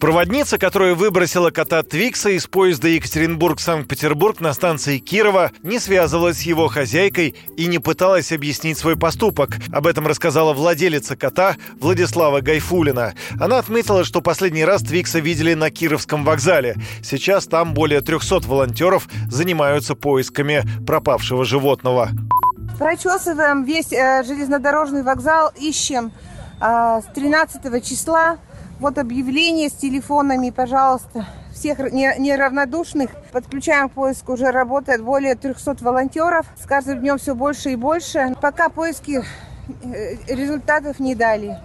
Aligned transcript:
Проводница, 0.00 0.56
которая 0.56 0.94
выбросила 0.94 1.50
кота 1.50 1.82
Твикса 1.82 2.30
из 2.30 2.46
поезда 2.46 2.88
Екатеринбург-Санкт-Петербург 2.88 4.40
на 4.40 4.54
станции 4.54 4.96
Кирова, 4.96 5.52
не 5.62 5.78
связывалась 5.78 6.38
с 6.38 6.42
его 6.42 6.68
хозяйкой 6.68 7.36
и 7.58 7.66
не 7.66 7.78
пыталась 7.78 8.32
объяснить 8.32 8.78
свой 8.78 8.96
поступок. 8.96 9.50
Об 9.70 9.86
этом 9.86 10.06
рассказала 10.06 10.54
владелица 10.54 11.16
кота 11.16 11.56
Владислава 11.78 12.40
Гайфулина. 12.40 13.12
Она 13.38 13.58
отметила, 13.58 14.02
что 14.04 14.22
последний 14.22 14.64
раз 14.64 14.80
Твикса 14.80 15.18
видели 15.18 15.52
на 15.52 15.70
Кировском 15.70 16.24
вокзале. 16.24 16.76
Сейчас 17.02 17.44
там 17.44 17.74
более 17.74 18.00
300 18.00 18.48
волонтеров 18.48 19.06
занимаются 19.28 19.94
поисками 19.96 20.64
пропавшего 20.86 21.44
животного. 21.44 22.08
Прочесываем 22.78 23.64
весь 23.64 23.92
э, 23.92 24.22
железнодорожный 24.26 25.02
вокзал, 25.02 25.52
ищем 25.60 26.10
э, 26.58 27.00
с 27.02 27.14
13 27.14 27.84
числа 27.84 28.38
вот 28.80 28.98
объявление 28.98 29.68
с 29.68 29.74
телефонами, 29.74 30.50
пожалуйста. 30.50 31.26
Всех 31.52 31.78
неравнодушных 31.78 33.10
подключаем 33.32 33.88
к 33.88 33.92
поиску. 33.92 34.32
Уже 34.32 34.50
работает 34.50 35.02
более 35.02 35.34
300 35.34 35.76
волонтеров. 35.80 36.46
С 36.60 36.66
каждым 36.66 37.00
днем 37.00 37.18
все 37.18 37.34
больше 37.34 37.72
и 37.72 37.76
больше. 37.76 38.34
Пока 38.40 38.70
поиски 38.70 39.22
э, 39.84 40.34
результатов 40.34 40.98
не 40.98 41.14
дали. 41.14 41.58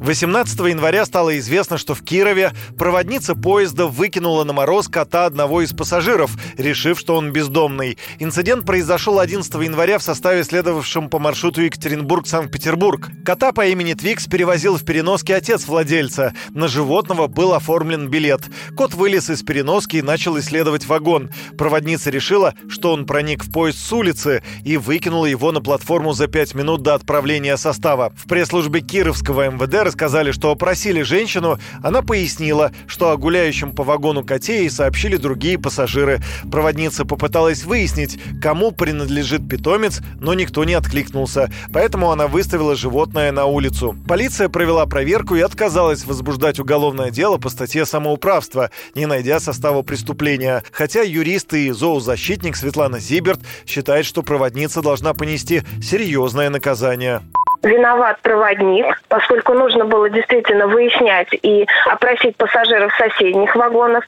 18 0.00 0.58
января 0.60 1.04
стало 1.06 1.38
известно, 1.38 1.78
что 1.78 1.94
в 1.94 2.02
Кирове 2.02 2.52
проводница 2.78 3.34
поезда 3.34 3.86
выкинула 3.86 4.44
на 4.44 4.52
мороз 4.52 4.88
кота 4.88 5.26
одного 5.26 5.62
из 5.62 5.72
пассажиров, 5.72 6.32
решив, 6.56 6.98
что 6.98 7.16
он 7.16 7.32
бездомный. 7.32 7.98
Инцидент 8.18 8.66
произошел 8.66 9.18
11 9.18 9.52
января 9.54 9.98
в 9.98 10.02
составе 10.02 10.44
следовавшем 10.44 11.08
по 11.08 11.18
маршруту 11.18 11.62
Екатеринбург-Санкт-Петербург. 11.62 13.10
Кота 13.24 13.52
по 13.52 13.66
имени 13.66 13.94
Твикс 13.94 14.26
перевозил 14.26 14.76
в 14.76 14.84
переноске 14.84 15.34
отец 15.34 15.66
владельца. 15.66 16.34
На 16.50 16.68
животного 16.68 17.26
был 17.26 17.54
оформлен 17.54 18.08
билет. 18.08 18.42
Кот 18.76 18.94
вылез 18.94 19.30
из 19.30 19.42
переноски 19.42 19.96
и 19.96 20.02
начал 20.02 20.38
исследовать 20.38 20.86
вагон. 20.86 21.30
Проводница 21.56 22.10
решила, 22.10 22.54
что 22.68 22.92
он 22.92 23.06
проник 23.06 23.44
в 23.44 23.52
поезд 23.52 23.78
с 23.78 23.92
улицы 23.92 24.42
и 24.64 24.76
выкинула 24.76 25.26
его 25.26 25.52
на 25.52 25.60
платформу 25.60 26.12
за 26.12 26.26
5 26.26 26.54
минут 26.54 26.82
до 26.82 26.94
отправления 26.94 27.56
состава. 27.56 28.12
В 28.16 28.28
пресс-службе 28.28 28.80
Кировского 28.80 29.48
МВД 29.50 29.86
рассказали, 29.96 30.30
что 30.30 30.50
опросили 30.50 31.00
женщину, 31.00 31.58
она 31.82 32.02
пояснила, 32.02 32.70
что 32.86 33.12
о 33.12 33.16
гуляющем 33.16 33.72
по 33.72 33.82
вагону 33.82 34.22
коте 34.22 34.58
ей 34.58 34.68
сообщили 34.68 35.16
другие 35.16 35.58
пассажиры. 35.58 36.20
Проводница 36.52 37.06
попыталась 37.06 37.64
выяснить, 37.64 38.18
кому 38.42 38.72
принадлежит 38.72 39.48
питомец, 39.48 40.02
но 40.20 40.34
никто 40.34 40.64
не 40.64 40.74
откликнулся, 40.74 41.50
поэтому 41.72 42.10
она 42.10 42.26
выставила 42.26 42.76
животное 42.76 43.32
на 43.32 43.46
улицу. 43.46 43.96
Полиция 44.06 44.50
провела 44.50 44.84
проверку 44.84 45.34
и 45.34 45.40
отказалась 45.40 46.04
возбуждать 46.04 46.60
уголовное 46.60 47.10
дело 47.10 47.38
по 47.38 47.48
статье 47.48 47.86
самоуправства, 47.86 48.70
не 48.94 49.06
найдя 49.06 49.40
состава 49.40 49.80
преступления. 49.80 50.62
Хотя 50.72 51.00
юрист 51.00 51.54
и 51.54 51.70
зоозащитник 51.70 52.54
Светлана 52.54 53.00
Зиберт 53.00 53.40
считает, 53.66 54.04
что 54.04 54.22
проводница 54.22 54.82
должна 54.82 55.14
понести 55.14 55.62
серьезное 55.80 56.50
наказание 56.50 57.22
виноват 57.62 58.18
проводник, 58.22 59.00
поскольку 59.08 59.52
нужно 59.54 59.84
было 59.84 60.08
действительно 60.10 60.66
выяснять 60.66 61.28
и 61.32 61.66
опросить 61.86 62.36
пассажиров 62.36 62.94
соседних 62.96 63.54
вагонов. 63.56 64.04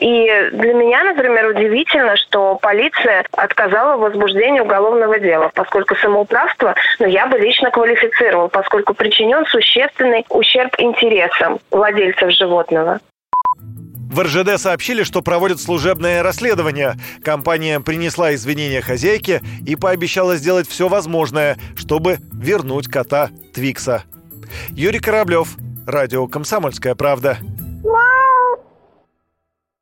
И 0.00 0.26
для 0.52 0.74
меня, 0.74 1.04
например, 1.04 1.46
удивительно, 1.46 2.16
что 2.16 2.56
полиция 2.56 3.24
отказала 3.32 3.96
в 3.96 4.00
возбуждении 4.00 4.60
уголовного 4.60 5.18
дела, 5.18 5.50
поскольку 5.54 5.94
самоуправство, 5.96 6.74
ну, 6.98 7.06
я 7.06 7.26
бы 7.26 7.38
лично 7.38 7.70
квалифицировал, 7.70 8.48
поскольку 8.48 8.94
причинен 8.94 9.46
существенный 9.46 10.24
ущерб 10.28 10.74
интересам 10.78 11.58
владельцев 11.70 12.30
животного. 12.30 13.00
В 14.08 14.22
РЖД 14.22 14.58
сообщили, 14.58 15.02
что 15.02 15.20
проводят 15.20 15.60
служебное 15.60 16.22
расследование. 16.22 16.98
Компания 17.22 17.78
принесла 17.78 18.34
извинения 18.34 18.80
хозяйке 18.80 19.42
и 19.66 19.76
пообещала 19.76 20.36
сделать 20.36 20.66
все 20.66 20.88
возможное, 20.88 21.58
чтобы 21.76 22.18
вернуть 22.32 22.88
кота 22.88 23.30
Твикса. 23.52 24.04
Юрий 24.70 25.00
Кораблев, 25.00 25.56
Радио 25.86 26.26
«Комсомольская 26.26 26.94
правда». 26.94 27.38